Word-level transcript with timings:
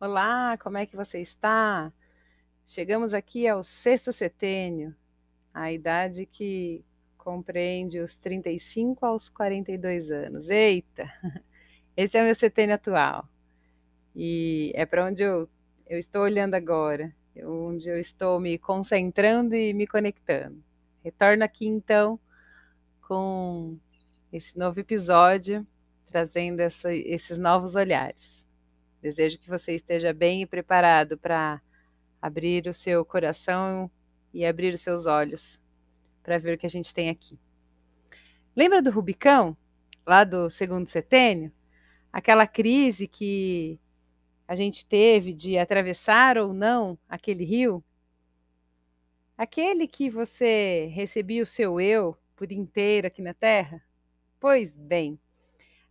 Olá, 0.00 0.58
como 0.58 0.76
é 0.76 0.84
que 0.84 0.96
você 0.96 1.20
está? 1.20 1.92
Chegamos 2.66 3.14
aqui 3.14 3.46
ao 3.46 3.62
sexto 3.62 4.12
setênio, 4.12 4.94
a 5.52 5.72
idade 5.72 6.26
que 6.26 6.84
compreende 7.16 8.00
os 8.00 8.16
35 8.16 9.06
aos 9.06 9.30
42 9.30 10.10
anos. 10.10 10.50
Eita! 10.50 11.04
Esse 11.96 12.18
é 12.18 12.22
o 12.22 12.24
meu 12.24 12.34
setênio 12.34 12.74
atual. 12.74 13.28
E 14.16 14.72
é 14.74 14.84
para 14.84 15.06
onde 15.06 15.22
eu, 15.22 15.48
eu 15.86 15.98
estou 15.98 16.22
olhando 16.22 16.54
agora, 16.54 17.14
onde 17.44 17.88
eu 17.88 17.96
estou 17.96 18.40
me 18.40 18.58
concentrando 18.58 19.54
e 19.54 19.72
me 19.72 19.86
conectando. 19.86 20.62
Retorno 21.04 21.44
aqui 21.44 21.66
então 21.66 22.18
com 23.00 23.78
esse 24.32 24.58
novo 24.58 24.80
episódio, 24.80 25.64
trazendo 26.04 26.60
essa, 26.60 26.92
esses 26.92 27.38
novos 27.38 27.76
olhares. 27.76 28.43
Desejo 29.04 29.38
que 29.38 29.50
você 29.50 29.74
esteja 29.74 30.14
bem 30.14 30.40
e 30.40 30.46
preparado 30.46 31.18
para 31.18 31.60
abrir 32.22 32.66
o 32.66 32.72
seu 32.72 33.04
coração 33.04 33.90
e 34.32 34.46
abrir 34.46 34.72
os 34.72 34.80
seus 34.80 35.04
olhos 35.04 35.60
para 36.22 36.38
ver 36.38 36.54
o 36.54 36.58
que 36.58 36.64
a 36.64 36.70
gente 36.70 36.94
tem 36.94 37.10
aqui. 37.10 37.38
Lembra 38.56 38.80
do 38.80 38.90
Rubicão, 38.90 39.54
lá 40.06 40.24
do 40.24 40.48
segundo 40.48 40.88
setênio? 40.88 41.52
Aquela 42.10 42.46
crise 42.46 43.06
que 43.06 43.78
a 44.48 44.54
gente 44.54 44.86
teve 44.86 45.34
de 45.34 45.58
atravessar 45.58 46.38
ou 46.38 46.54
não 46.54 46.98
aquele 47.06 47.44
rio? 47.44 47.84
Aquele 49.36 49.86
que 49.86 50.08
você 50.08 50.90
recebia 50.94 51.42
o 51.42 51.46
seu 51.46 51.78
eu 51.78 52.16
por 52.34 52.50
inteiro 52.50 53.06
aqui 53.06 53.20
na 53.20 53.34
Terra? 53.34 53.84
Pois 54.40 54.74
bem. 54.74 55.20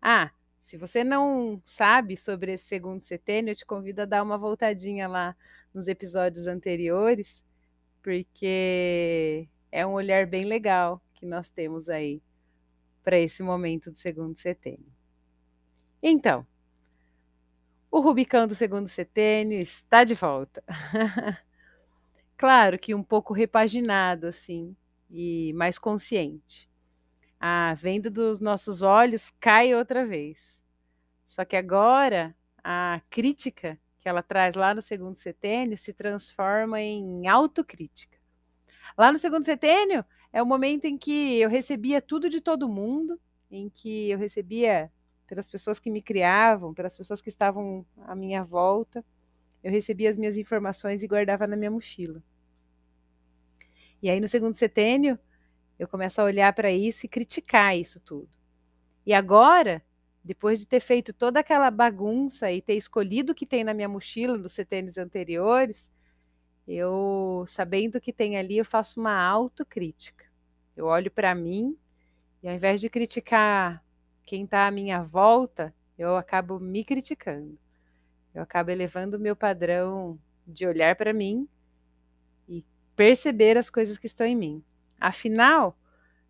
Ah, 0.01 0.31
se 0.63 0.77
você 0.77 1.03
não 1.03 1.61
sabe 1.65 2.15
sobre 2.15 2.53
esse 2.53 2.63
segundo 2.63 3.01
setênio, 3.01 3.51
eu 3.51 3.55
te 3.55 3.65
convido 3.65 4.01
a 4.01 4.05
dar 4.05 4.23
uma 4.23 4.37
voltadinha 4.37 5.09
lá 5.09 5.35
nos 5.73 5.89
episódios 5.89 6.47
anteriores, 6.47 7.43
porque 8.01 9.45
é 9.69 9.85
um 9.85 9.91
olhar 9.91 10.25
bem 10.25 10.45
legal 10.45 11.01
que 11.15 11.25
nós 11.25 11.49
temos 11.49 11.89
aí 11.89 12.21
para 13.03 13.19
esse 13.19 13.43
momento 13.43 13.91
do 13.91 13.97
segundo 13.97 14.37
setênio. 14.37 14.87
Então, 16.01 16.47
o 17.91 17.99
Rubicão 17.99 18.47
do 18.47 18.55
segundo 18.55 18.87
setênio 18.87 19.59
está 19.59 20.05
de 20.05 20.15
volta. 20.15 20.63
claro 22.37 22.79
que 22.79 22.95
um 22.95 23.03
pouco 23.03 23.33
repaginado, 23.33 24.27
assim, 24.27 24.73
e 25.11 25.51
mais 25.55 25.77
consciente 25.77 26.71
a 27.45 27.73
venda 27.73 28.09
dos 28.09 28.39
nossos 28.39 28.83
olhos 28.83 29.29
cai 29.29 29.75
outra 29.75 30.05
vez. 30.05 30.63
Só 31.25 31.43
que 31.43 31.57
agora 31.57 32.33
a 32.63 33.01
crítica 33.09 33.77
que 33.99 34.07
ela 34.07 34.23
traz 34.23 34.55
lá 34.55 34.73
no 34.73 34.81
segundo 34.81 35.17
setênio 35.17 35.77
se 35.77 35.91
transforma 35.91 36.79
em 36.79 37.27
autocrítica. 37.27 38.17
Lá 38.97 39.11
no 39.11 39.19
segundo 39.19 39.43
setênio 39.43 40.05
é 40.31 40.41
o 40.41 40.45
momento 40.45 40.85
em 40.85 40.97
que 40.97 41.37
eu 41.37 41.49
recebia 41.49 42.01
tudo 42.01 42.29
de 42.29 42.39
todo 42.39 42.69
mundo, 42.69 43.19
em 43.51 43.69
que 43.69 44.09
eu 44.09 44.17
recebia 44.17 44.89
pelas 45.27 45.49
pessoas 45.49 45.79
que 45.79 45.91
me 45.91 46.01
criavam, 46.01 46.73
pelas 46.73 46.95
pessoas 46.95 47.19
que 47.19 47.27
estavam 47.27 47.85
à 48.05 48.15
minha 48.15 48.41
volta, 48.45 49.03
eu 49.61 49.69
recebia 49.69 50.09
as 50.09 50.17
minhas 50.17 50.37
informações 50.37 51.03
e 51.03 51.07
guardava 51.07 51.45
na 51.45 51.57
minha 51.57 51.71
mochila. 51.71 52.23
E 54.01 54.09
aí 54.09 54.21
no 54.21 54.29
segundo 54.29 54.53
setênio, 54.53 55.19
eu 55.83 55.87
começo 55.87 56.21
a 56.21 56.23
olhar 56.23 56.53
para 56.53 56.71
isso 56.71 57.05
e 57.05 57.09
criticar 57.09 57.77
isso 57.77 57.99
tudo. 57.99 58.29
E 59.05 59.13
agora, 59.13 59.83
depois 60.23 60.59
de 60.59 60.65
ter 60.65 60.79
feito 60.79 61.13
toda 61.13 61.39
aquela 61.39 61.69
bagunça 61.69 62.51
e 62.51 62.61
ter 62.61 62.75
escolhido 62.75 63.33
o 63.33 63.35
que 63.35 63.45
tem 63.45 63.63
na 63.63 63.73
minha 63.73 63.89
mochila 63.89 64.37
dos 64.37 64.53
setênios 64.53 64.97
anteriores, 64.97 65.91
eu, 66.67 67.43
sabendo 67.47 67.97
o 67.97 68.01
que 68.01 68.13
tem 68.13 68.37
ali, 68.37 68.57
eu 68.57 68.65
faço 68.65 68.99
uma 68.99 69.21
autocrítica. 69.21 70.25
Eu 70.75 70.85
olho 70.85 71.11
para 71.11 71.35
mim 71.35 71.77
e 72.41 72.47
ao 72.47 72.55
invés 72.55 72.79
de 72.79 72.89
criticar 72.89 73.83
quem 74.23 74.45
está 74.45 74.67
à 74.67 74.71
minha 74.71 75.03
volta, 75.03 75.73
eu 75.97 76.15
acabo 76.15 76.59
me 76.59 76.83
criticando. 76.83 77.57
Eu 78.33 78.41
acabo 78.41 78.71
elevando 78.71 79.17
o 79.17 79.19
meu 79.19 79.35
padrão 79.35 80.17
de 80.47 80.65
olhar 80.65 80.95
para 80.95 81.13
mim 81.13 81.47
e 82.47 82.65
perceber 82.95 83.57
as 83.57 83.69
coisas 83.69 83.97
que 83.97 84.07
estão 84.07 84.25
em 84.25 84.35
mim. 84.35 84.63
Afinal, 84.99 85.77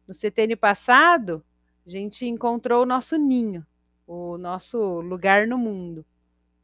no 0.08 0.14
setênio 0.14 0.58
passado, 0.58 1.44
a 1.86 1.90
gente 1.90 2.26
encontrou 2.26 2.84
o 2.84 2.86
nosso 2.86 3.18
ninho, 3.18 3.66
o 4.08 4.38
nosso 4.38 5.02
lugar 5.02 5.48
no 5.48 5.58
mundo. 5.58 6.06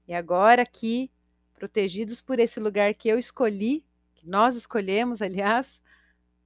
E 0.07 0.13
agora 0.13 0.61
aqui, 0.61 1.11
protegidos 1.53 2.21
por 2.21 2.39
esse 2.39 2.59
lugar 2.59 2.93
que 2.93 3.09
eu 3.09 3.19
escolhi, 3.19 3.83
que 4.15 4.27
nós 4.27 4.55
escolhemos, 4.55 5.21
aliás, 5.21 5.81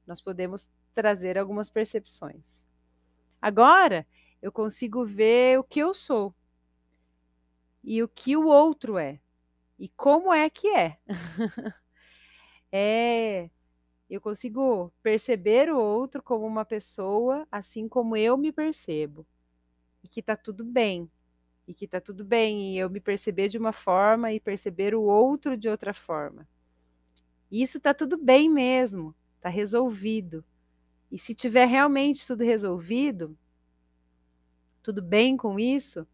nós 0.05 0.21
podemos 0.21 0.71
trazer 0.93 1.37
algumas 1.37 1.69
percepções. 1.69 2.65
Agora, 3.41 4.05
eu 4.41 4.51
consigo 4.51 5.05
ver 5.05 5.59
o 5.59 5.63
que 5.63 5.79
eu 5.79 5.93
sou 5.93 6.33
e 7.83 8.01
o 8.01 8.07
que 8.07 8.35
o 8.37 8.47
outro 8.47 8.97
é 8.97 9.19
e 9.77 9.89
como 9.89 10.33
é 10.33 10.49
que 10.49 10.67
é. 10.69 10.97
é 12.71 13.49
eu 14.09 14.22
consigo 14.22 14.91
perceber 15.02 15.72
o 15.72 15.80
outro 15.80 16.22
como 16.22 16.46
uma 16.46 16.66
pessoa, 16.66 17.47
assim 17.52 17.88
como 17.88 18.16
eu 18.16 18.38
me 18.38 18.52
percebo. 18.52 19.25
E 20.03 20.08
que 20.08 20.22
tá 20.22 20.36
tudo 20.36 20.64
bem. 20.64 21.09
E 21.68 21.74
que 21.74 21.88
tá 21.88 22.02
tudo 22.02 22.25
bem 22.25 22.74
e 22.74 22.78
eu 22.78 22.90
me 22.90 23.00
perceber 23.00 23.47
de 23.47 23.58
uma 23.58 23.72
forma 23.72 24.31
e 24.34 24.40
perceber 24.40 24.94
o 24.94 25.02
outro 25.02 25.58
de 25.58 25.69
outra 25.69 25.94
forma. 25.94 26.47
E 27.50 27.62
isso 27.62 27.80
tá 27.80 27.94
tudo 27.94 28.18
bem 28.18 28.50
mesmo, 28.50 29.16
tá 29.40 29.47
resolvido. 29.47 30.44
E 31.12 31.18
se 31.18 31.34
tiver 31.34 31.66
realmente 31.66 32.25
tudo 32.25 32.44
resolvido, 32.44 33.38
tudo 34.81 35.02
bem 35.02 35.38
com 35.38 35.59
isso, 35.59 36.06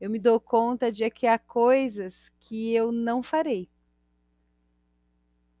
eu 0.00 0.08
me 0.08 0.18
dou 0.18 0.40
conta 0.40 0.90
de 0.90 1.08
que 1.10 1.26
há 1.26 1.38
coisas 1.38 2.30
que 2.38 2.72
eu 2.72 2.92
não 2.92 3.22
farei. 3.22 3.68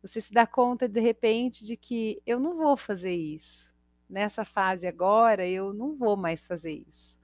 Você 0.06 0.20
se 0.20 0.32
dá 0.32 0.46
conta 0.46 0.88
de 0.88 1.00
repente 1.00 1.64
de 1.64 1.76
que 1.76 2.22
eu 2.24 2.38
não 2.38 2.56
vou 2.56 2.76
fazer 2.76 3.12
isso. 3.12 3.74
Nessa 4.08 4.44
fase 4.44 4.86
agora, 4.86 5.44
eu 5.44 5.74
não 5.74 5.96
vou 5.96 6.16
mais 6.16 6.46
fazer 6.46 6.84
isso. 6.88 7.20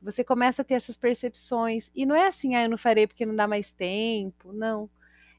Você 0.00 0.24
começa 0.24 0.62
a 0.62 0.64
ter 0.64 0.72
essas 0.72 0.96
percepções. 0.96 1.90
E 1.94 2.06
não 2.06 2.14
é 2.14 2.26
assim, 2.26 2.54
ah, 2.54 2.62
eu 2.62 2.70
não 2.70 2.78
farei 2.78 3.06
porque 3.06 3.26
não 3.26 3.34
dá 3.34 3.46
mais 3.46 3.70
tempo. 3.70 4.54
Não. 4.54 4.88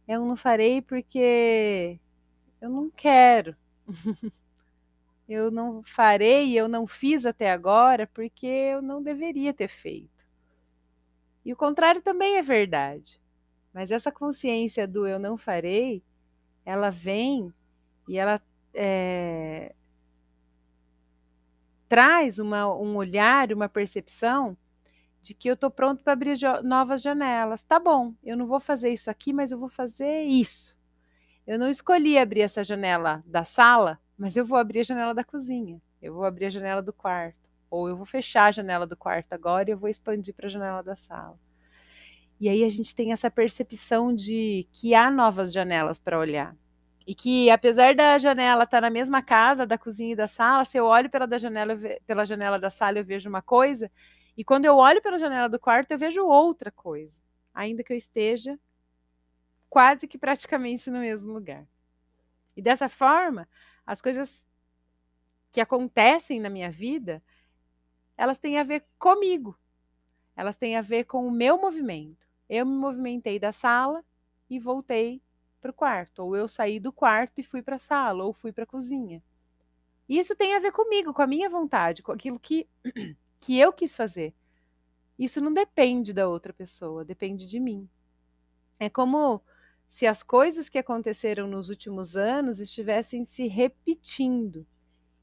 Eu 0.07 0.23
não 0.23 0.35
farei 0.35 0.79
porque 0.79 1.99
eu 2.61 2.69
não 2.69 2.91
quero. 2.91 3.55
eu 5.27 5.49
não 5.49 5.81
farei, 5.81 6.53
eu 6.53 6.67
não 6.67 6.85
fiz 6.85 7.25
até 7.25 7.49
agora 7.49 8.05
porque 8.05 8.45
eu 8.45 8.79
não 8.79 9.01
deveria 9.01 9.55
ter 9.55 9.69
feito. 9.69 10.23
E 11.43 11.51
o 11.51 11.57
contrário 11.57 12.01
também 12.01 12.37
é 12.37 12.43
verdade. 12.43 13.19
Mas 13.73 13.89
essa 13.89 14.11
consciência 14.11 14.87
do 14.87 15.07
eu 15.07 15.17
não 15.17 15.35
farei 15.35 16.03
ela 16.69 16.91
vem 16.91 17.51
e 18.07 18.17
ela 18.17 18.39
é, 18.75 19.73
traz 21.87 22.37
uma, 22.37 22.71
um 22.71 22.95
olhar, 22.95 23.51
uma 23.51 23.67
percepção 23.67 24.55
de 25.19 25.33
que 25.33 25.49
eu 25.49 25.55
estou 25.55 25.71
pronto 25.71 26.03
para 26.03 26.13
abrir 26.13 26.37
novas 26.63 27.01
janelas. 27.01 27.63
Tá 27.63 27.79
bom, 27.79 28.13
eu 28.23 28.37
não 28.37 28.45
vou 28.45 28.59
fazer 28.59 28.89
isso 28.89 29.09
aqui, 29.09 29.33
mas 29.33 29.51
eu 29.51 29.57
vou 29.57 29.67
fazer 29.67 30.23
isso. 30.23 30.77
Eu 31.45 31.57
não 31.57 31.69
escolhi 31.69 32.19
abrir 32.19 32.41
essa 32.41 32.63
janela 32.63 33.23
da 33.25 33.43
sala, 33.43 33.99
mas 34.15 34.37
eu 34.37 34.45
vou 34.45 34.57
abrir 34.57 34.81
a 34.81 34.83
janela 34.83 35.15
da 35.15 35.23
cozinha. 35.23 35.81
Eu 35.99 36.13
vou 36.13 36.23
abrir 36.23 36.45
a 36.45 36.49
janela 36.51 36.83
do 36.83 36.93
quarto. 36.93 37.49
Ou 37.69 37.89
eu 37.89 37.97
vou 37.97 38.05
fechar 38.05 38.45
a 38.45 38.51
janela 38.51 38.85
do 38.85 38.95
quarto 38.95 39.33
agora 39.33 39.69
e 39.69 39.73
eu 39.73 39.77
vou 39.77 39.89
expandir 39.89 40.35
para 40.35 40.45
a 40.45 40.49
janela 40.49 40.83
da 40.83 40.95
sala. 40.95 41.37
E 42.39 42.47
aí 42.47 42.63
a 42.63 42.69
gente 42.69 42.95
tem 42.95 43.11
essa 43.11 43.29
percepção 43.29 44.13
de 44.13 44.67
que 44.71 44.95
há 44.95 45.11
novas 45.11 45.51
janelas 45.51 45.99
para 45.99 46.17
olhar. 46.17 46.55
E 47.05 47.13
que 47.13 47.49
apesar 47.49 47.95
da 47.95 48.17
janela 48.17 48.63
estar 48.63 48.77
tá 48.77 48.81
na 48.81 48.89
mesma 48.89 49.21
casa, 49.21 49.65
da 49.65 49.77
cozinha 49.77 50.13
e 50.13 50.15
da 50.15 50.27
sala, 50.27 50.63
se 50.63 50.77
eu 50.77 50.85
olho 50.85 51.09
pela, 51.09 51.25
da 51.25 51.37
janela, 51.37 51.77
pela 52.05 52.25
janela 52.25 52.59
da 52.59 52.69
sala, 52.69 52.99
eu 52.99 53.05
vejo 53.05 53.27
uma 53.27 53.41
coisa, 53.41 53.91
e 54.37 54.43
quando 54.43 54.65
eu 54.65 54.77
olho 54.77 55.01
pela 55.01 55.19
janela 55.19 55.49
do 55.49 55.59
quarto, 55.59 55.91
eu 55.91 55.97
vejo 55.97 56.23
outra 56.25 56.71
coisa, 56.71 57.21
ainda 57.53 57.83
que 57.83 57.91
eu 57.91 57.97
esteja 57.97 58.57
quase 59.69 60.07
que 60.07 60.17
praticamente 60.17 60.89
no 60.89 60.99
mesmo 60.99 61.33
lugar. 61.33 61.67
E 62.55 62.61
dessa 62.61 62.87
forma, 62.87 63.49
as 63.85 64.01
coisas 64.01 64.47
que 65.51 65.59
acontecem 65.59 66.39
na 66.39 66.49
minha 66.49 66.71
vida, 66.71 67.21
elas 68.15 68.39
têm 68.39 68.57
a 68.57 68.63
ver 68.63 68.85
comigo. 68.97 69.57
Elas 70.35 70.55
têm 70.55 70.77
a 70.77 70.81
ver 70.81 71.03
com 71.03 71.27
o 71.27 71.31
meu 71.31 71.59
movimento. 71.59 72.28
Eu 72.49 72.65
me 72.65 72.75
movimentei 72.75 73.39
da 73.39 73.51
sala 73.51 74.03
e 74.49 74.59
voltei 74.59 75.21
para 75.61 75.71
o 75.71 75.73
quarto, 75.73 76.23
ou 76.23 76.35
eu 76.35 76.47
saí 76.47 76.79
do 76.79 76.91
quarto 76.91 77.39
e 77.39 77.43
fui 77.43 77.61
para 77.61 77.75
a 77.75 77.79
sala, 77.79 78.23
ou 78.23 78.33
fui 78.33 78.51
para 78.51 78.63
a 78.63 78.67
cozinha. 78.67 79.21
Isso 80.07 80.35
tem 80.35 80.55
a 80.55 80.59
ver 80.59 80.71
comigo, 80.71 81.13
com 81.13 81.21
a 81.21 81.27
minha 81.27 81.49
vontade, 81.49 82.01
com 82.01 82.11
aquilo 82.11 82.39
que, 82.39 82.67
que 83.39 83.59
eu 83.59 83.71
quis 83.71 83.95
fazer. 83.95 84.33
Isso 85.17 85.39
não 85.39 85.53
depende 85.53 86.13
da 86.13 86.27
outra 86.27 86.51
pessoa, 86.51 87.05
depende 87.05 87.45
de 87.45 87.59
mim. 87.59 87.87
É 88.79 88.89
como 88.89 89.41
se 89.85 90.07
as 90.07 90.23
coisas 90.23 90.69
que 90.69 90.77
aconteceram 90.77 91.47
nos 91.47 91.69
últimos 91.69 92.15
anos 92.15 92.59
estivessem 92.59 93.23
se 93.23 93.47
repetindo. 93.47 94.65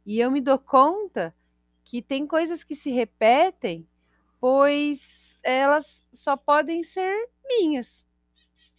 E 0.05 0.20
eu 0.20 0.31
me 0.31 0.40
dou 0.40 0.58
conta 0.58 1.34
que 1.82 2.02
tem 2.02 2.26
coisas 2.26 2.62
que 2.62 2.75
se 2.75 2.90
repetem, 2.90 3.88
pois 4.38 5.36
elas 5.47 6.05
só 6.13 6.37
podem 6.37 6.83
ser 6.83 7.31
minhas. 7.47 8.05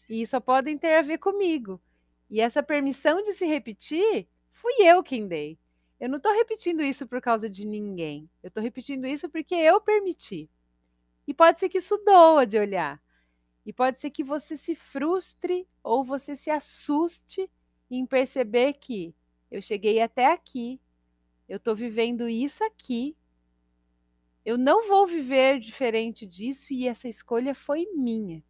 E 0.09 0.25
só 0.27 0.39
podem 0.39 0.77
ter 0.77 0.95
a 0.95 1.01
ver 1.01 1.17
comigo. 1.17 1.81
E 2.29 2.41
essa 2.41 2.61
permissão 2.61 3.21
de 3.21 3.33
se 3.33 3.45
repetir, 3.45 4.27
fui 4.49 4.73
eu 4.79 5.01
quem 5.01 5.27
dei. 5.27 5.57
Eu 5.99 6.09
não 6.09 6.17
estou 6.17 6.33
repetindo 6.33 6.83
isso 6.83 7.07
por 7.07 7.21
causa 7.21 7.49
de 7.49 7.65
ninguém. 7.65 8.29
Eu 8.43 8.49
estou 8.49 8.61
repetindo 8.61 9.07
isso 9.07 9.29
porque 9.29 9.55
eu 9.55 9.81
permiti. 9.81 10.49
E 11.25 11.33
pode 11.33 11.57
ser 11.57 11.69
que 11.69 11.79
isso 11.79 11.97
doa 12.05 12.45
de 12.45 12.59
olhar. 12.59 13.01
E 13.65 13.73
pode 13.73 13.99
ser 13.99 14.09
que 14.11 14.23
você 14.23 14.55
se 14.55 14.75
frustre 14.75 15.67
ou 15.81 16.03
você 16.03 16.35
se 16.35 16.49
assuste 16.49 17.49
em 17.89 18.05
perceber 18.05 18.73
que 18.73 19.15
eu 19.49 19.61
cheguei 19.61 20.01
até 20.01 20.31
aqui, 20.31 20.79
eu 21.47 21.57
estou 21.57 21.75
vivendo 21.75 22.27
isso 22.27 22.63
aqui, 22.63 23.16
eu 24.47 24.57
não 24.57 24.87
vou 24.87 25.05
viver 25.05 25.59
diferente 25.59 26.25
disso 26.25 26.73
e 26.73 26.87
essa 26.87 27.05
escolha 27.09 27.53
foi 27.53 27.85
minha. 27.93 28.41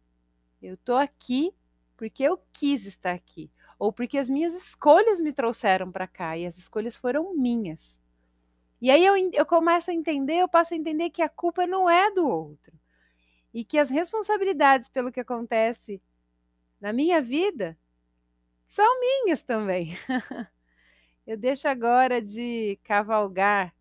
Eu 0.62 0.74
estou 0.74 0.94
aqui 0.94 1.52
porque 1.96 2.22
eu 2.22 2.40
quis 2.52 2.86
estar 2.86 3.10
aqui, 3.10 3.50
ou 3.80 3.92
porque 3.92 4.16
as 4.16 4.30
minhas 4.30 4.54
escolhas 4.54 5.18
me 5.18 5.32
trouxeram 5.32 5.90
para 5.90 6.06
cá 6.06 6.38
e 6.38 6.46
as 6.46 6.56
escolhas 6.56 6.96
foram 6.96 7.34
minhas. 7.34 8.00
E 8.80 8.92
aí 8.92 9.04
eu, 9.04 9.16
eu 9.32 9.44
começo 9.44 9.90
a 9.90 9.92
entender, 9.92 10.36
eu 10.36 10.48
passo 10.48 10.72
a 10.72 10.76
entender 10.76 11.10
que 11.10 11.20
a 11.20 11.28
culpa 11.28 11.66
não 11.66 11.90
é 11.90 12.12
do 12.12 12.28
outro 12.28 12.78
e 13.52 13.64
que 13.64 13.76
as 13.76 13.90
responsabilidades 13.90 14.88
pelo 14.88 15.10
que 15.10 15.18
acontece 15.18 16.00
na 16.80 16.92
minha 16.92 17.20
vida 17.20 17.76
são 18.64 19.00
minhas 19.00 19.42
também. 19.42 19.98
eu 21.26 21.36
deixo 21.36 21.66
agora 21.66 22.22
de 22.22 22.78
cavalgar 22.84 23.74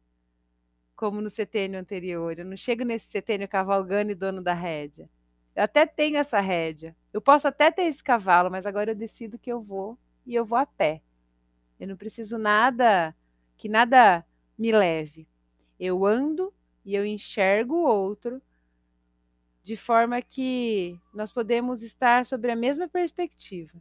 como 0.97 1.21
no 1.21 1.29
setênio 1.29 1.79
anterior. 1.79 2.37
Eu 2.37 2.43
não 2.43 2.57
chego 2.57 2.83
nesse 2.83 3.05
setênio 3.05 3.47
cavalgando 3.47 4.11
e 4.11 4.15
dono 4.15 4.41
da 4.41 4.53
rédea. 4.53 5.07
Eu 5.55 5.63
até 5.63 5.85
tenho 5.85 6.17
essa 6.17 6.39
rédea. 6.41 6.95
Eu 7.13 7.21
posso 7.21 7.47
até 7.47 7.71
ter 7.71 7.83
esse 7.83 8.03
cavalo, 8.03 8.49
mas 8.51 8.65
agora 8.65 8.91
eu 8.91 8.95
decido 8.95 9.37
que 9.37 9.51
eu 9.51 9.61
vou 9.61 9.97
e 10.25 10.35
eu 10.35 10.43
vou 10.43 10.57
a 10.57 10.65
pé. 10.65 11.01
Eu 11.79 11.87
não 11.87 11.95
preciso 11.95 12.37
nada 12.37 13.15
que 13.55 13.69
nada 13.69 14.25
me 14.57 14.71
leve. 14.71 15.27
Eu 15.79 16.03
ando 16.03 16.51
e 16.83 16.95
eu 16.95 17.05
enxergo 17.05 17.75
o 17.75 17.87
outro 17.87 18.41
de 19.61 19.75
forma 19.75 20.19
que 20.21 20.99
nós 21.13 21.31
podemos 21.31 21.83
estar 21.83 22.25
sobre 22.25 22.51
a 22.51 22.55
mesma 22.55 22.87
perspectiva. 22.87 23.79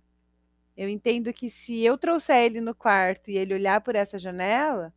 Eu 0.77 0.89
entendo 0.89 1.33
que 1.33 1.49
se 1.49 1.81
eu 1.83 1.97
trouxer 1.97 2.45
ele 2.45 2.61
no 2.61 2.75
quarto 2.75 3.31
e 3.31 3.39
ele 3.39 3.55
olhar 3.55 3.81
por 3.81 3.95
essa 3.95 4.19
janela, 4.19 4.93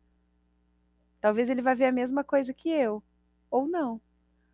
talvez 1.20 1.50
ele 1.50 1.62
vai 1.62 1.74
ver 1.74 1.86
a 1.86 1.92
mesma 1.92 2.24
coisa 2.24 2.54
que 2.54 2.70
eu, 2.70 3.02
ou 3.50 3.68
não. 3.68 4.00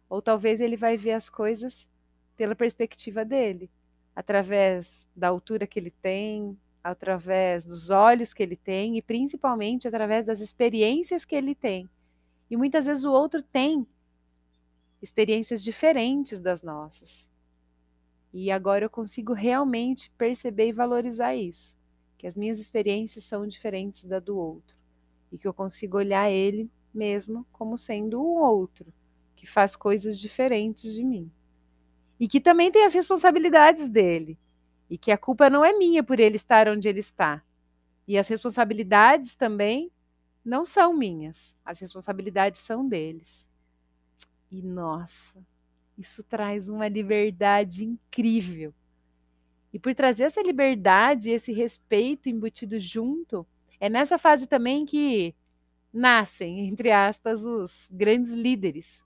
Ou 0.08 0.20
talvez 0.20 0.60
ele 0.60 0.76
vai 0.76 0.96
ver 0.96 1.12
as 1.12 1.28
coisas 1.28 1.88
pela 2.36 2.54
perspectiva 2.54 3.24
dele, 3.24 3.70
através 4.14 5.08
da 5.14 5.28
altura 5.28 5.66
que 5.66 5.78
ele 5.78 5.90
tem, 5.90 6.58
através 6.82 7.64
dos 7.64 7.90
olhos 7.90 8.34
que 8.34 8.42
ele 8.42 8.56
tem 8.56 8.96
e 8.96 9.02
principalmente 9.02 9.88
através 9.88 10.26
das 10.26 10.40
experiências 10.40 11.24
que 11.24 11.34
ele 11.34 11.54
tem. 11.54 11.88
E 12.50 12.56
muitas 12.56 12.86
vezes 12.86 13.04
o 13.04 13.12
outro 13.12 13.42
tem 13.42 13.86
experiências 15.02 15.62
diferentes 15.62 16.38
das 16.38 16.62
nossas. 16.62 17.28
E 18.32 18.50
agora 18.50 18.84
eu 18.84 18.90
consigo 18.90 19.32
realmente 19.32 20.10
perceber 20.19 20.69
e 20.69 20.72
valorizar 20.72 21.34
isso, 21.34 21.76
que 22.19 22.26
as 22.26 22.36
minhas 22.36 22.58
experiências 22.58 23.24
são 23.24 23.46
diferentes 23.46 24.04
da 24.04 24.20
do 24.20 24.36
outro 24.36 24.76
e 25.31 25.38
que 25.38 25.46
eu 25.46 25.55
consigo 25.55 25.96
olhar 25.96 26.31
ele 26.31 26.70
mesmo 26.96 27.46
como 27.52 27.76
sendo 27.76 28.20
o 28.20 28.43
outro, 28.43 28.93
que 29.37 29.46
faz 29.46 29.76
coisas 29.76 30.19
diferentes 30.19 30.94
de 30.94 31.05
mim. 31.05 31.31
E 32.19 32.26
que 32.26 32.40
também 32.40 32.73
tem 32.73 32.84
as 32.84 32.94
responsabilidades 32.94 33.88
dele, 33.88 34.38
e 34.88 34.96
que 34.96 35.12
a 35.12 35.19
culpa 35.19 35.50
não 35.50 35.64
é 35.64 35.76
minha 35.76 36.02
por 36.02 36.19
ele 36.19 36.37
estar 36.37 36.67
onde 36.69 36.88
ele 36.88 37.00
está. 37.00 37.43
E 38.08 38.17
as 38.17 38.26
responsabilidades 38.28 39.34
também 39.34 39.90
não 40.44 40.64
são 40.64 40.94
minhas, 40.94 41.55
as 41.64 41.81
responsabilidades 41.81 42.61
são 42.61 42.88
deles. 42.88 43.49
E 44.50 44.62
nossa, 44.62 45.44
isso 45.99 46.22
traz 46.22 46.69
uma 46.69 46.88
liberdade 46.88 47.84
incrível. 47.84 48.72
E 49.72 49.79
por 49.79 49.94
trazer 49.94 50.25
essa 50.25 50.40
liberdade, 50.43 51.31
esse 51.31 51.52
respeito 51.52 52.31
embutido 52.31 52.79
junto, 52.79 53.46
é 53.81 53.88
nessa 53.88 54.19
fase 54.19 54.46
também 54.46 54.84
que 54.87 55.34
nascem, 55.93 56.61
entre 56.69 56.90
aspas, 56.90 57.44
os 57.44 57.88
grandes 57.90 58.32
líderes. 58.34 59.02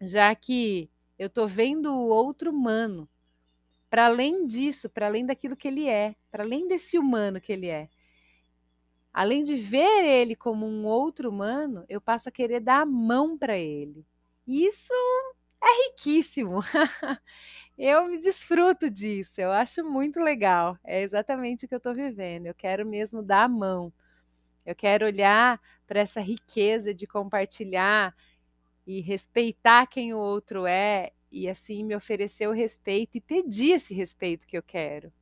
Já 0.00 0.34
que 0.34 0.90
eu 1.18 1.26
estou 1.26 1.48
vendo 1.48 1.92
o 1.92 2.08
outro 2.08 2.50
humano, 2.50 3.08
para 3.90 4.06
além 4.06 4.46
disso, 4.46 4.88
para 4.88 5.06
além 5.06 5.24
daquilo 5.26 5.56
que 5.56 5.66
ele 5.66 5.88
é, 5.88 6.14
para 6.30 6.44
além 6.44 6.68
desse 6.68 6.98
humano 6.98 7.40
que 7.40 7.52
ele 7.52 7.66
é. 7.66 7.88
Além 9.12 9.42
de 9.42 9.56
ver 9.56 10.04
ele 10.04 10.36
como 10.36 10.66
um 10.66 10.84
outro 10.86 11.30
humano, 11.30 11.84
eu 11.88 12.00
passo 12.00 12.28
a 12.28 12.32
querer 12.32 12.60
dar 12.60 12.82
a 12.82 12.86
mão 12.86 13.36
para 13.36 13.56
ele. 13.58 14.06
Isso 14.46 14.92
é 15.62 15.88
riquíssimo. 15.88 16.60
eu 17.78 18.08
me 18.08 18.18
desfruto 18.18 18.90
disso, 18.90 19.40
eu 19.40 19.52
acho 19.52 19.84
muito 19.84 20.18
legal. 20.18 20.76
É 20.82 21.02
exatamente 21.02 21.64
o 21.64 21.68
que 21.68 21.74
eu 21.74 21.78
estou 21.78 21.94
vivendo. 21.94 22.46
Eu 22.46 22.54
quero 22.54 22.84
mesmo 22.84 23.22
dar 23.22 23.44
a 23.44 23.48
mão. 23.48 23.92
Eu 24.66 24.74
quero 24.74 25.06
olhar 25.06 25.60
para 25.86 26.00
essa 26.00 26.20
riqueza 26.20 26.92
de 26.92 27.06
compartilhar 27.06 28.14
e 28.86 29.00
respeitar 29.00 29.86
quem 29.86 30.12
o 30.12 30.18
outro 30.18 30.66
é 30.66 31.12
e 31.30 31.48
assim 31.48 31.84
me 31.84 31.94
oferecer 31.94 32.48
o 32.48 32.52
respeito 32.52 33.16
e 33.16 33.20
pedir 33.20 33.72
esse 33.72 33.94
respeito 33.94 34.46
que 34.46 34.58
eu 34.58 34.62
quero. 34.62 35.12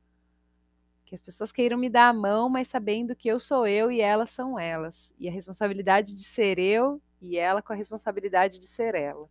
Que 1.05 1.13
as 1.15 1.21
pessoas 1.21 1.51
queiram 1.51 1.77
me 1.77 1.89
dar 1.89 2.09
a 2.09 2.13
mão, 2.13 2.49
mas 2.49 2.67
sabendo 2.67 3.15
que 3.15 3.29
eu 3.29 3.39
sou 3.39 3.67
eu 3.67 3.91
e 3.91 4.01
elas 4.01 4.31
são 4.31 4.57
elas. 4.59 5.13
E 5.19 5.29
a 5.29 5.31
responsabilidade 5.31 6.15
de 6.15 6.23
ser 6.23 6.57
eu 6.59 7.01
e 7.21 7.37
ela 7.37 7.61
com 7.61 7.71
a 7.71 7.75
responsabilidade 7.75 8.59
de 8.59 8.65
ser 8.65 8.95
ela. 8.95 9.29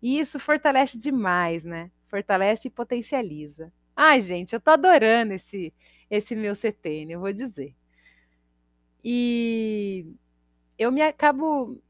E 0.00 0.18
isso 0.18 0.40
fortalece 0.40 0.98
demais, 0.98 1.64
né? 1.64 1.90
Fortalece 2.08 2.68
e 2.68 2.70
potencializa. 2.70 3.72
Ai, 3.94 4.20
gente, 4.20 4.54
eu 4.54 4.60
tô 4.60 4.70
adorando 4.70 5.32
esse 5.34 5.72
esse 6.10 6.36
meu 6.36 6.54
setênio, 6.54 7.16
eu 7.16 7.20
vou 7.20 7.32
dizer. 7.32 7.74
E 9.04 10.06
eu 10.78 10.92
me 10.92 11.02
acabo 11.02 11.80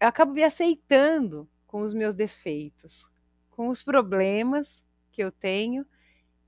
eu 0.00 0.08
acabo 0.08 0.32
me 0.32 0.42
aceitando 0.42 1.48
com 1.66 1.80
os 1.82 1.94
meus 1.94 2.14
defeitos, 2.14 3.08
com 3.50 3.68
os 3.68 3.82
problemas 3.82 4.84
que 5.12 5.22
eu 5.22 5.30
tenho, 5.30 5.86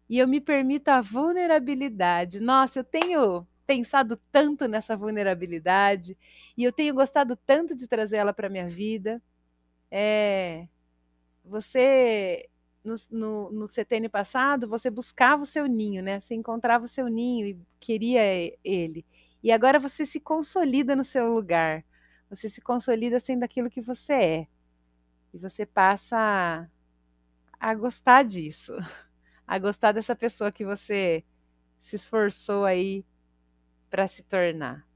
e 0.09 0.19
eu 0.19 0.29
me 0.29 0.41
permito 0.41 0.89
a 0.91 1.01
vulnerabilidade. 1.01 2.41
Nossa, 2.41 2.81
eu 2.81 2.85
tenho 2.85 3.47
pensado 3.67 4.19
tanto 4.33 4.69
nessa 4.69 4.97
vulnerabilidade 4.97 6.17
e 6.57 6.65
eu 6.65 6.73
tenho 6.73 6.95
gostado 6.95 7.37
tanto 7.47 7.75
de 7.75 7.89
trazer 7.89 8.19
ela 8.19 8.35
para 8.35 8.49
minha 8.51 8.69
vida. 8.69 9.23
É, 9.91 10.67
você 11.45 12.49
no, 12.85 12.95
no, 13.11 13.51
no 13.51 13.69
setênio 13.69 14.11
passado, 14.11 14.69
você 14.69 14.91
buscava 14.91 15.43
o 15.43 15.47
seu 15.47 15.67
ninho, 15.67 16.03
né? 16.03 16.21
Você 16.21 16.35
encontrava 16.35 16.85
o 16.85 16.89
seu 16.89 17.09
ninho 17.09 17.47
e 17.47 17.59
queria 17.81 18.21
ele. 18.63 19.05
E 19.43 19.51
agora 19.51 19.79
você 19.79 20.05
se 20.05 20.21
consolida 20.21 20.95
no 20.95 21.03
seu 21.03 21.33
lugar. 21.33 21.85
Você 22.29 22.49
se 22.49 22.61
consolida 22.61 23.19
sendo 23.19 23.43
aquilo 23.43 23.71
que 23.71 23.81
você 23.81 24.13
é. 24.13 24.49
E 25.33 25.39
você 25.39 25.65
passa 25.65 26.17
a, 27.61 27.71
a 27.71 27.75
gostar 27.75 28.25
disso. 28.25 28.75
A 29.47 29.59
gostar 29.59 29.93
dessa 29.93 30.17
pessoa 30.17 30.51
que 30.51 30.65
você 30.65 31.23
se 31.79 31.97
esforçou 31.97 32.65
aí 32.65 33.05
para 33.91 34.07
se 34.07 34.23
tornar. 34.25 34.89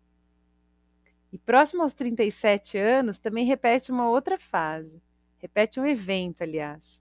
E 1.30 1.37
próximo 1.37 1.83
aos 1.83 1.92
37 1.92 2.78
anos, 2.78 3.18
também 3.18 3.45
repete 3.45 3.92
uma 3.92 4.09
outra 4.09 4.38
fase. 4.38 5.02
Repete 5.37 5.78
um 5.78 5.85
evento, 5.85 6.40
aliás. 6.40 6.99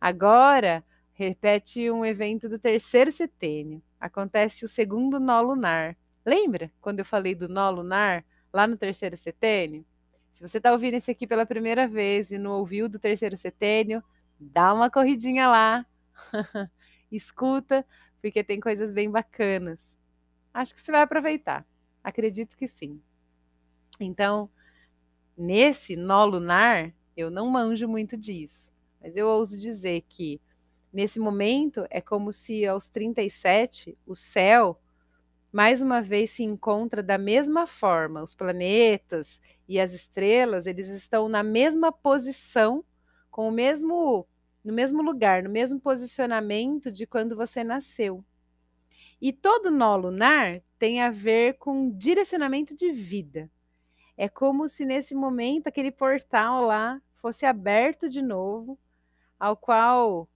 Agora, 0.00 0.84
repete 1.12 1.90
um 1.90 2.04
evento 2.04 2.48
do 2.48 2.58
terceiro 2.58 3.10
setênio. 3.10 3.82
Acontece 4.00 4.64
o 4.64 4.68
segundo 4.68 5.18
nó 5.18 5.40
lunar. 5.40 5.96
Lembra 6.24 6.70
quando 6.80 7.00
eu 7.00 7.04
falei 7.04 7.34
do 7.34 7.48
nó 7.48 7.70
lunar 7.70 8.24
lá 8.52 8.66
no 8.66 8.76
terceiro 8.76 9.16
setênio? 9.16 9.84
Se 10.30 10.46
você 10.46 10.58
está 10.58 10.70
ouvindo 10.72 10.94
esse 10.94 11.10
aqui 11.10 11.26
pela 11.26 11.44
primeira 11.44 11.88
vez 11.88 12.30
e 12.30 12.38
não 12.38 12.52
ouviu 12.52 12.88
do 12.88 12.98
terceiro 12.98 13.36
setênio, 13.36 14.02
dá 14.38 14.72
uma 14.72 14.88
corridinha 14.88 15.48
lá. 15.48 15.84
Escuta, 17.10 17.84
porque 18.22 18.44
tem 18.44 18.60
coisas 18.60 18.92
bem 18.92 19.10
bacanas. 19.10 19.98
Acho 20.54 20.74
que 20.74 20.80
você 20.80 20.92
vai 20.92 21.02
aproveitar. 21.02 21.66
Acredito 22.04 22.56
que 22.56 22.68
sim. 22.68 23.00
Então, 23.98 24.48
nesse 25.36 25.96
nó 25.96 26.24
lunar, 26.24 26.92
eu 27.16 27.30
não 27.30 27.50
manjo 27.50 27.88
muito 27.88 28.16
disso, 28.16 28.72
mas 29.00 29.16
eu 29.16 29.26
ouso 29.28 29.58
dizer 29.58 30.02
que 30.08 30.40
Nesse 30.92 31.20
momento, 31.20 31.86
é 31.90 32.00
como 32.00 32.32
se 32.32 32.66
aos 32.66 32.88
37 32.88 33.96
o 34.06 34.14
céu 34.14 34.80
mais 35.52 35.82
uma 35.82 36.00
vez 36.00 36.30
se 36.30 36.42
encontra 36.42 37.02
da 37.02 37.18
mesma 37.18 37.66
forma. 37.66 38.22
Os 38.22 38.34
planetas 38.34 39.40
e 39.68 39.78
as 39.78 39.92
estrelas, 39.92 40.66
eles 40.66 40.88
estão 40.88 41.28
na 41.28 41.42
mesma 41.42 41.92
posição, 41.92 42.84
com 43.30 43.48
o 43.48 43.52
mesmo 43.52 44.26
no 44.64 44.72
mesmo 44.72 45.02
lugar, 45.02 45.42
no 45.42 45.48
mesmo 45.48 45.80
posicionamento 45.80 46.90
de 46.90 47.06
quando 47.06 47.36
você 47.36 47.62
nasceu. 47.62 48.24
E 49.20 49.32
todo 49.32 49.70
nó 49.70 49.96
lunar 49.96 50.60
tem 50.78 51.00
a 51.00 51.10
ver 51.10 51.54
com 51.58 51.90
direcionamento 51.90 52.74
de 52.74 52.92
vida. 52.92 53.50
É 54.16 54.28
como 54.28 54.68
se 54.68 54.84
nesse 54.84 55.14
momento 55.14 55.68
aquele 55.68 55.92
portal 55.92 56.64
lá 56.64 57.00
fosse 57.14 57.46
aberto 57.46 58.08
de 58.08 58.20
novo, 58.20 58.78
ao 59.38 59.56
qual 59.56 60.28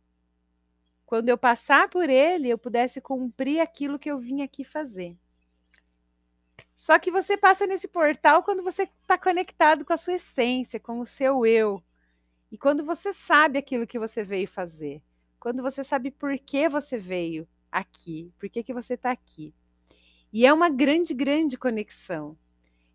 quando 1.13 1.29
eu 1.29 1.37
passar 1.37 1.89
por 1.89 2.09
ele, 2.09 2.49
eu 2.49 2.57
pudesse 2.57 3.01
cumprir 3.01 3.61
aquilo 3.61 3.99
que 3.99 4.11
eu 4.11 4.19
vim 4.19 4.41
aqui 4.41 4.65
fazer. 4.65 5.19
Só 6.75 6.99
que 6.99 7.11
você 7.11 7.37
passa 7.37 7.67
nesse 7.67 7.87
portal 7.87 8.43
quando 8.43 8.63
você 8.63 8.85
está 8.85 9.19
conectado 9.19 9.85
com 9.85 9.93
a 9.93 9.97
sua 9.97 10.15
essência, 10.15 10.81
com 10.81 11.01
o 11.01 11.07
seu 11.07 11.45
eu. 11.45 11.83
E 12.51 12.57
quando 12.57 12.85
você 12.85 13.13
sabe 13.13 13.59
aquilo 13.59 13.87
que 13.87 13.99
você 13.99 14.25
veio 14.25 14.49
fazer. 14.49 15.03
Quando 15.39 15.63
você 15.63 15.85
sabe 15.85 16.11
por 16.11 16.39
que 16.39 16.69
você 16.69 16.97
veio 16.97 17.47
aqui, 17.71 18.33
por 18.39 18.49
que, 18.49 18.63
que 18.63 18.73
você 18.73 18.95
está 18.95 19.11
aqui. 19.11 19.55
E 20.33 20.47
é 20.47 20.53
uma 20.53 20.69
grande, 20.69 21.13
grande 21.13 21.59
conexão. 21.59 22.39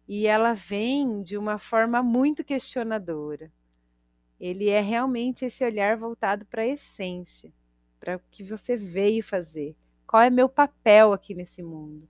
E 0.08 0.26
ela 0.26 0.54
vem 0.54 1.22
de 1.22 1.38
uma 1.38 1.58
forma 1.58 2.02
muito 2.02 2.44
questionadora. 2.44 3.52
Ele 4.40 4.70
é 4.70 4.82
realmente 4.82 5.46
esse 5.46 5.64
olhar 5.64 5.98
voltado 5.98 6.46
para 6.46 6.62
a 6.62 6.68
essência 6.68 7.52
para 8.00 8.18
o 8.18 8.22
que 8.32 8.44
você 8.44 8.76
veio 8.76 9.24
fazer. 9.24 9.76
Qual 10.06 10.22
é 10.22 10.30
meu 10.30 10.48
papel 10.48 11.14
aqui 11.14 11.34
nesse 11.34 11.62
mundo? 11.62 12.08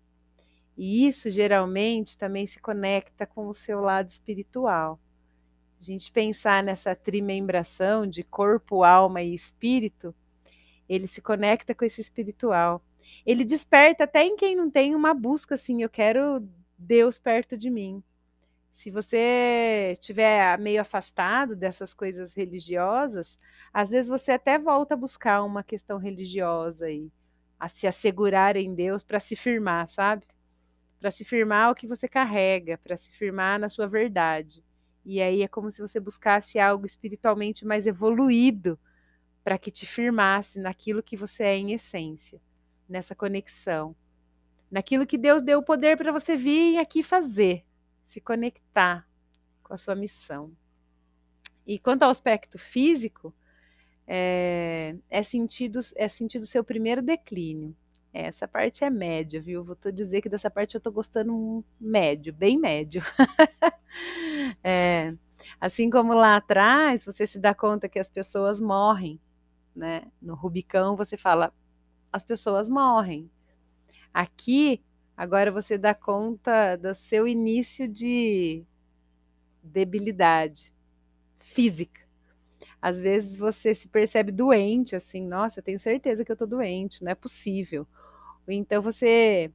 E 0.77 1.07
isso 1.07 1.29
geralmente 1.31 2.17
também 2.17 2.45
se 2.45 2.59
conecta 2.59 3.25
com 3.25 3.47
o 3.47 3.53
seu 3.53 3.79
lado 3.81 4.07
espiritual. 4.09 4.99
A 5.79 5.83
gente 5.83 6.11
pensar 6.11 6.61
nessa 6.61 6.95
trimembração 6.95 8.05
de 8.05 8.23
corpo, 8.23 8.83
alma 8.83 9.21
e 9.21 9.33
espírito, 9.33 10.13
ele 10.87 11.07
se 11.07 11.21
conecta 11.21 11.73
com 11.73 11.83
esse 11.83 12.01
espiritual. 12.01 12.83
Ele 13.25 13.43
desperta 13.43 14.03
até 14.03 14.23
em 14.23 14.35
quem 14.35 14.55
não 14.55 14.69
tem 14.69 14.93
uma 14.93 15.13
busca 15.13 15.55
assim, 15.55 15.81
eu 15.81 15.89
quero 15.89 16.47
Deus 16.77 17.17
perto 17.17 17.57
de 17.57 17.69
mim. 17.69 18.03
Se 18.77 18.91
você 18.91 19.93
estiver 19.93 20.55
meio 20.59 20.79
afastado 20.79 21.55
dessas 21.55 21.95
coisas 21.95 22.35
religiosas, 22.35 23.39
às 23.73 23.89
vezes 23.89 24.07
você 24.07 24.33
até 24.33 24.59
volta 24.59 24.93
a 24.93 24.97
buscar 24.97 25.41
uma 25.41 25.63
questão 25.63 25.97
religiosa 25.97 26.87
e 26.87 27.11
a 27.59 27.67
se 27.69 27.87
assegurar 27.87 28.55
em 28.55 28.75
Deus 28.75 29.03
para 29.03 29.19
se 29.19 29.35
firmar, 29.35 29.87
sabe? 29.87 30.27
Para 30.99 31.09
se 31.09 31.25
firmar 31.25 31.71
o 31.71 31.75
que 31.75 31.87
você 31.87 32.07
carrega, 32.07 32.77
para 32.77 32.95
se 32.95 33.11
firmar 33.11 33.59
na 33.59 33.67
sua 33.67 33.87
verdade. 33.87 34.63
E 35.03 35.23
aí 35.23 35.41
é 35.41 35.47
como 35.47 35.71
se 35.71 35.81
você 35.81 35.99
buscasse 35.99 36.59
algo 36.59 36.85
espiritualmente 36.85 37.65
mais 37.65 37.87
evoluído 37.87 38.79
para 39.43 39.57
que 39.57 39.71
te 39.71 39.87
firmasse 39.87 40.59
naquilo 40.59 41.01
que 41.01 41.17
você 41.17 41.45
é 41.45 41.57
em 41.57 41.73
essência, 41.73 42.39
nessa 42.87 43.15
conexão, 43.15 43.95
naquilo 44.69 45.07
que 45.07 45.17
Deus 45.17 45.41
deu 45.41 45.57
o 45.57 45.65
poder 45.65 45.97
para 45.97 46.11
você 46.11 46.37
vir 46.37 46.77
aqui 46.77 47.01
fazer 47.01 47.65
se 48.07 48.21
conectar 48.21 49.07
com 49.61 49.73
a 49.73 49.77
sua 49.77 49.93
missão. 49.93 50.51
E 51.65 51.77
quanto 51.77 52.03
ao 52.03 52.09
aspecto 52.09 52.57
físico, 52.57 53.35
é, 54.07 54.95
é 55.09 55.21
sentido 55.21 55.79
é 55.97 56.07
sentido 56.07 56.45
seu 56.45 56.63
primeiro 56.63 57.01
declínio. 57.01 57.75
Essa 58.13 58.47
parte 58.47 58.83
é 58.83 58.89
média, 58.89 59.41
viu? 59.41 59.63
Vou 59.63 59.75
te 59.75 59.91
dizer 59.91 60.21
que 60.21 60.29
dessa 60.29 60.49
parte 60.49 60.73
eu 60.73 60.81
tô 60.81 60.89
gostando 60.89 61.35
um 61.35 61.63
médio, 61.79 62.33
bem 62.33 62.57
médio. 62.57 63.03
é, 64.63 65.13
assim 65.59 65.89
como 65.89 66.13
lá 66.13 66.37
atrás, 66.37 67.05
você 67.05 67.27
se 67.27 67.37
dá 67.37 67.53
conta 67.53 67.89
que 67.89 67.99
as 67.99 68.09
pessoas 68.09 68.61
morrem, 68.61 69.19
né? 69.75 70.09
No 70.21 70.33
Rubicão 70.33 70.95
você 70.95 71.17
fala, 71.17 71.53
as 72.11 72.23
pessoas 72.23 72.69
morrem. 72.69 73.29
Aqui 74.13 74.81
Agora 75.17 75.51
você 75.51 75.79
dá 75.79 75.95
conta 75.95 76.75
do 76.77 76.93
seu 76.93 77.27
início 77.27 77.87
de 77.87 78.63
debilidade 79.63 80.71
física. 81.39 82.01
Às 82.81 83.01
vezes 83.01 83.37
você 83.37 83.73
se 83.73 83.87
percebe 83.87 84.31
doente, 84.31 84.95
assim, 84.95 85.25
nossa, 85.25 85.59
eu 85.59 85.63
tenho 85.63 85.79
certeza 85.79 86.23
que 86.23 86.31
eu 86.31 86.37
tô 86.37 86.45
doente, 86.45 87.03
não 87.03 87.11
é 87.11 87.15
possível. 87.15 87.87
Então 88.47 88.81
você 88.81 89.51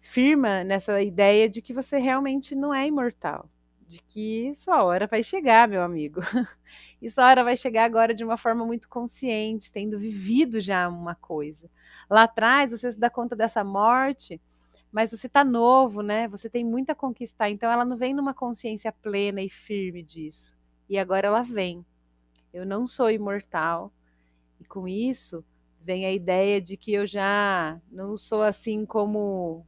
firma 0.00 0.64
nessa 0.64 1.02
ideia 1.02 1.48
de 1.48 1.60
que 1.60 1.72
você 1.74 1.98
realmente 1.98 2.54
não 2.54 2.72
é 2.72 2.86
imortal 2.86 3.50
de 3.90 4.00
que 4.02 4.54
sua 4.54 4.84
hora 4.84 5.08
vai 5.08 5.20
chegar, 5.20 5.66
meu 5.66 5.82
amigo. 5.82 6.20
e 7.02 7.10
sua 7.10 7.26
hora 7.28 7.42
vai 7.42 7.56
chegar 7.56 7.84
agora 7.84 8.14
de 8.14 8.22
uma 8.22 8.36
forma 8.36 8.64
muito 8.64 8.88
consciente, 8.88 9.72
tendo 9.72 9.98
vivido 9.98 10.60
já 10.60 10.88
uma 10.88 11.16
coisa. 11.16 11.68
Lá 12.08 12.22
atrás, 12.22 12.70
você 12.70 12.92
se 12.92 13.00
dá 13.00 13.10
conta 13.10 13.34
dessa 13.34 13.64
morte 13.64 14.40
mas 14.92 15.12
você 15.12 15.26
está 15.28 15.44
novo, 15.44 16.02
né? 16.02 16.26
Você 16.28 16.50
tem 16.50 16.64
muito 16.64 16.90
a 16.90 16.94
conquistar. 16.94 17.48
Então 17.48 17.70
ela 17.70 17.84
não 17.84 17.96
vem 17.96 18.12
numa 18.12 18.34
consciência 18.34 18.90
plena 18.90 19.40
e 19.40 19.48
firme 19.48 20.02
disso. 20.02 20.56
E 20.88 20.98
agora 20.98 21.28
ela 21.28 21.42
vem. 21.42 21.84
Eu 22.52 22.66
não 22.66 22.86
sou 22.86 23.10
imortal. 23.10 23.92
E 24.60 24.64
com 24.64 24.88
isso 24.88 25.44
vem 25.80 26.04
a 26.04 26.12
ideia 26.12 26.60
de 26.60 26.76
que 26.76 26.92
eu 26.92 27.06
já 27.06 27.80
não 27.90 28.16
sou 28.16 28.42
assim 28.42 28.84
como 28.84 29.64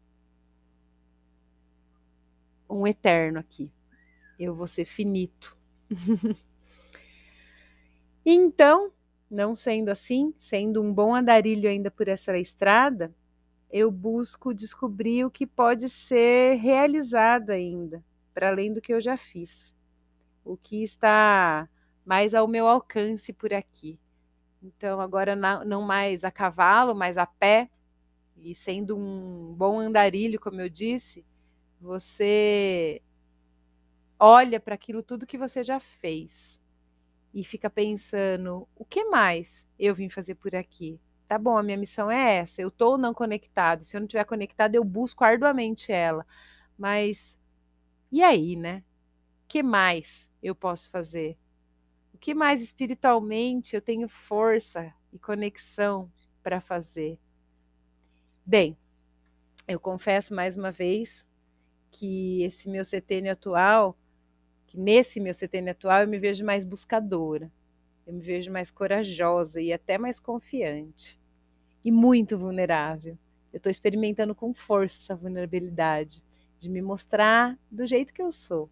um 2.69 2.87
eterno 2.87 3.39
aqui. 3.39 3.71
Eu 4.39 4.55
vou 4.55 4.67
ser 4.67 4.85
finito. 4.85 5.57
então, 8.27 8.93
não 9.31 9.55
sendo 9.55 9.89
assim, 9.89 10.35
sendo 10.39 10.83
um 10.83 10.93
bom 10.93 11.15
andarilho 11.15 11.69
ainda 11.69 11.91
por 11.91 12.09
essa 12.09 12.37
estrada, 12.37 13.15
eu 13.73 13.91
busco 13.91 14.53
descobrir 14.53 15.25
o 15.25 15.31
que 15.31 15.47
pode 15.47 15.89
ser 15.89 16.57
realizado 16.57 17.51
ainda, 17.51 18.05
para 18.35 18.49
além 18.49 18.73
do 18.73 18.83
que 18.83 18.93
eu 18.93 19.01
já 19.01 19.17
fiz. 19.17 19.75
O 20.45 20.57
que 20.57 20.83
está 20.83 21.67
mais 22.05 22.35
ao 22.35 22.47
meu 22.47 22.69
alcance 22.69 23.33
por 23.33 23.55
aqui. 23.55 23.99
Então, 24.63 25.01
agora 25.01 25.35
não 25.35 25.83
mais 25.83 26.23
a 26.23 26.31
cavalo, 26.31 26.95
mas 26.95 27.17
a 27.17 27.27
pé, 27.27 27.71
e 28.37 28.55
sendo 28.55 28.97
um 28.97 29.55
bom 29.55 29.79
andarilho, 29.79 30.39
como 30.39 30.61
eu 30.61 30.69
disse, 30.69 31.25
você 31.81 33.01
olha 34.19 34.61
para 34.61 34.75
aquilo 34.75 35.03
tudo 35.03 35.27
que 35.27 35.39
você 35.39 35.65
já 35.65 35.81
fez 35.81 36.63
e 37.33 37.43
fica 37.43 37.71
pensando: 37.71 38.69
o 38.77 38.85
que 38.85 39.05
mais 39.05 39.67
eu 39.79 39.95
vim 39.95 40.09
fazer 40.09 40.35
por 40.35 40.55
aqui? 40.55 41.01
Tá 41.33 41.39
bom, 41.39 41.57
a 41.57 41.63
minha 41.63 41.79
missão 41.79 42.11
é 42.11 42.37
essa, 42.41 42.61
eu 42.61 42.69
estou 42.69 42.99
não 42.99 43.15
conectado, 43.15 43.83
se 43.83 43.97
eu 43.97 44.01
não 44.01 44.07
estiver 44.07 44.25
conectado, 44.27 44.75
eu 44.75 44.85
busco 44.85 45.25
arduamente 45.25 45.91
ela. 45.91 46.27
Mas 46.77 47.39
e 48.11 48.23
aí, 48.23 48.55
né? 48.55 48.85
O 49.45 49.49
que 49.49 49.63
mais 49.63 50.31
eu 50.43 50.55
posso 50.55 50.91
fazer? 50.91 51.39
O 52.13 52.19
que 52.19 52.35
mais 52.35 52.63
espiritualmente 52.63 53.75
eu 53.75 53.81
tenho 53.81 54.11
força 54.11 54.93
e 55.11 55.19
conexão 55.19 56.13
para 56.43 56.61
fazer? 56.61 57.19
Bem, 58.45 58.77
eu 59.67 59.81
confesso 59.81 60.35
mais 60.35 60.55
uma 60.55 60.71
vez 60.71 61.27
que 61.91 62.43
esse 62.43 62.69
meu 62.69 62.85
setênio 62.85 63.33
atual, 63.33 63.97
que 64.67 64.77
nesse 64.77 65.19
meu 65.19 65.33
setênio 65.33 65.71
atual 65.71 66.03
eu 66.03 66.09
me 66.09 66.19
vejo 66.19 66.45
mais 66.45 66.63
buscadora, 66.63 67.51
eu 68.07 68.13
me 68.13 68.21
vejo 68.21 68.53
mais 68.53 68.71
corajosa 68.71 69.63
e 69.63 69.73
até 69.73 69.97
mais 69.97 70.21
confiante 70.21 71.22
e 71.85 71.91
muito 71.91 72.39
vulnerável. 72.39 73.19
Eu 73.53 73.59
estou 73.59 73.71
experimentando 73.71 74.35
com 74.35 74.55
força 74.55 74.99
essa 74.99 75.15
vulnerabilidade 75.15 76.23
de 76.59 76.69
me 76.69 76.81
mostrar 76.81 77.59
do 77.71 77.87
jeito 77.87 78.15
que 78.15 78.23
eu 78.23 78.31
sou, 78.31 78.71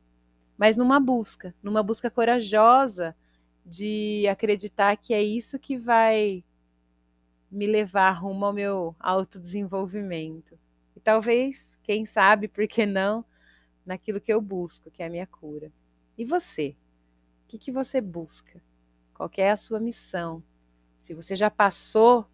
mas 0.56 0.76
numa 0.76 1.00
busca, 1.00 1.54
numa 1.62 1.82
busca 1.82 2.10
corajosa 2.10 3.14
de 3.64 4.26
acreditar 4.28 4.96
que 4.96 5.12
é 5.12 5.22
isso 5.22 5.58
que 5.58 5.76
vai 5.76 6.44
me 7.50 7.66
levar 7.66 8.12
rumo 8.12 8.44
ao 8.44 8.52
meu 8.52 8.94
autodesenvolvimento. 8.98 10.58
E 10.96 11.00
talvez, 11.00 11.78
quem 11.82 12.06
sabe, 12.06 12.46
por 12.46 12.66
que 12.68 12.86
não, 12.86 13.24
naquilo 13.84 14.20
que 14.20 14.32
eu 14.32 14.40
busco, 14.40 14.90
que 14.90 15.02
é 15.02 15.06
a 15.06 15.10
minha 15.10 15.26
cura. 15.26 15.72
E 16.16 16.24
você? 16.24 16.76
O 17.44 17.48
que, 17.48 17.58
que 17.58 17.72
você 17.72 18.00
busca? 18.00 18.62
Qual 19.12 19.30
é 19.36 19.50
a 19.50 19.56
sua 19.56 19.80
missão? 19.80 20.42
Se 21.00 21.12
você 21.12 21.34
já 21.34 21.50
passou 21.50 22.26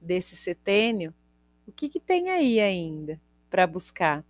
desse 0.00 0.36
setênio, 0.36 1.14
o 1.66 1.72
que, 1.72 1.88
que 1.88 2.00
tem 2.00 2.30
aí 2.30 2.58
ainda 2.60 3.20
para 3.48 3.66
buscar? 3.66 4.24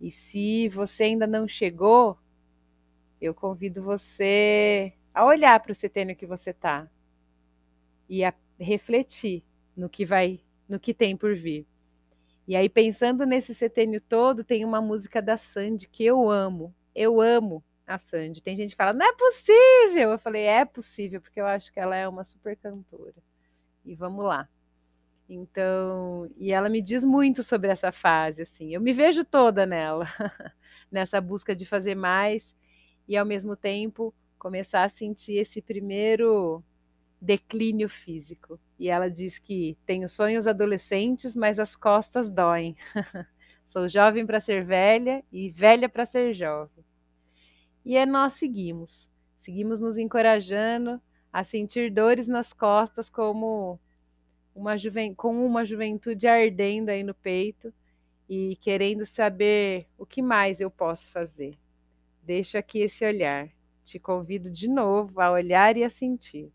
E 0.00 0.10
se 0.10 0.68
você 0.68 1.04
ainda 1.04 1.26
não 1.26 1.48
chegou, 1.48 2.18
eu 3.20 3.34
convido 3.34 3.82
você 3.82 4.92
a 5.14 5.24
olhar 5.24 5.58
para 5.60 5.72
o 5.72 5.74
setênio 5.74 6.16
que 6.16 6.26
você 6.26 6.50
está 6.50 6.88
e 8.08 8.22
a 8.22 8.34
refletir 8.58 9.42
no 9.76 9.88
que 9.88 10.04
vai, 10.04 10.40
no 10.68 10.78
que 10.78 10.92
tem 10.92 11.16
por 11.16 11.34
vir. 11.34 11.66
E 12.46 12.54
aí, 12.54 12.68
pensando 12.68 13.26
nesse 13.26 13.54
setênio 13.54 14.00
todo, 14.00 14.44
tem 14.44 14.64
uma 14.64 14.80
música 14.80 15.20
da 15.20 15.36
Sandy 15.36 15.88
que 15.88 16.04
eu 16.04 16.30
amo. 16.30 16.74
Eu 16.94 17.20
amo 17.20 17.64
a 17.86 17.98
Sandy. 17.98 18.42
Tem 18.42 18.54
gente 18.54 18.70
que 18.70 18.76
fala, 18.76 18.92
não 18.92 19.06
é 19.06 19.12
possível! 19.14 20.10
Eu 20.12 20.18
falei, 20.18 20.42
é 20.42 20.64
possível, 20.64 21.20
porque 21.20 21.40
eu 21.40 21.46
acho 21.46 21.72
que 21.72 21.80
ela 21.80 21.96
é 21.96 22.06
uma 22.06 22.22
super 22.22 22.56
cantora. 22.56 23.16
E 23.84 23.94
vamos 23.94 24.24
lá. 24.24 24.48
Então, 25.28 26.30
e 26.36 26.52
ela 26.52 26.68
me 26.68 26.80
diz 26.80 27.04
muito 27.04 27.42
sobre 27.42 27.70
essa 27.70 27.90
fase, 27.90 28.42
assim. 28.42 28.72
Eu 28.72 28.80
me 28.80 28.92
vejo 28.92 29.24
toda 29.24 29.66
nela, 29.66 30.06
nessa 30.90 31.20
busca 31.20 31.54
de 31.54 31.66
fazer 31.66 31.96
mais 31.96 32.56
e, 33.08 33.16
ao 33.16 33.26
mesmo 33.26 33.56
tempo, 33.56 34.14
começar 34.38 34.84
a 34.84 34.88
sentir 34.88 35.34
esse 35.34 35.60
primeiro 35.60 36.62
declínio 37.20 37.88
físico. 37.88 38.60
E 38.78 38.88
ela 38.88 39.10
diz 39.10 39.38
que 39.38 39.76
tenho 39.84 40.08
sonhos 40.08 40.46
adolescentes, 40.46 41.34
mas 41.34 41.58
as 41.58 41.74
costas 41.74 42.30
doem. 42.30 42.76
Sou 43.64 43.88
jovem 43.88 44.24
para 44.24 44.38
ser 44.38 44.64
velha 44.64 45.24
e 45.32 45.50
velha 45.50 45.88
para 45.88 46.06
ser 46.06 46.32
jovem. 46.32 46.84
E 47.84 47.96
é 47.96 48.06
nós 48.06 48.34
seguimos, 48.34 49.10
seguimos 49.38 49.80
nos 49.80 49.98
encorajando 49.98 51.00
a 51.32 51.42
sentir 51.42 51.90
dores 51.90 52.28
nas 52.28 52.52
costas 52.52 53.10
como 53.10 53.80
uma 54.56 54.76
juven... 54.76 55.14
com 55.14 55.46
uma 55.46 55.64
juventude 55.64 56.26
ardendo 56.26 56.88
aí 56.88 57.02
no 57.02 57.14
peito 57.14 57.72
e 58.28 58.56
querendo 58.56 59.04
saber 59.04 59.86
o 59.96 60.06
que 60.06 60.22
mais 60.22 60.60
eu 60.60 60.70
posso 60.70 61.10
fazer. 61.10 61.56
Deixa 62.22 62.58
aqui 62.58 62.80
esse 62.80 63.04
olhar. 63.04 63.48
Te 63.84 64.00
convido 64.00 64.50
de 64.50 64.66
novo 64.66 65.20
a 65.20 65.30
olhar 65.30 65.76
e 65.76 65.84
a 65.84 65.90
sentir. 65.90 66.50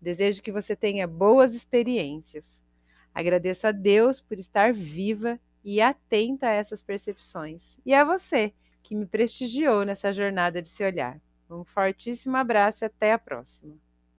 Desejo 0.00 0.40
que 0.40 0.52
você 0.52 0.74
tenha 0.74 1.06
boas 1.06 1.54
experiências. 1.54 2.64
Agradeço 3.12 3.66
a 3.66 3.72
Deus 3.72 4.20
por 4.20 4.38
estar 4.38 4.72
viva 4.72 5.38
e 5.62 5.82
atenta 5.82 6.46
a 6.46 6.52
essas 6.52 6.80
percepções. 6.80 7.78
E 7.84 7.92
a 7.92 8.04
você 8.04 8.54
que 8.82 8.94
me 8.94 9.04
prestigiou 9.04 9.84
nessa 9.84 10.10
jornada 10.12 10.62
de 10.62 10.68
se 10.68 10.82
olhar. 10.82 11.20
Um 11.50 11.64
fortíssimo 11.64 12.36
abraço 12.36 12.84
e 12.84 12.86
até 12.86 13.12
a 13.12 13.18
próxima. 13.18 13.89